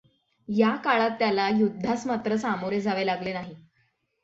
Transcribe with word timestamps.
या 0.49 0.75
काळात 0.75 1.09
त्याला 1.19 1.47
युद्धास 1.49 2.05
मात्र 2.07 2.35
सामोरे 2.35 2.81
जावे 2.81 3.05
लागले 3.05 3.33
नाही. 3.33 3.55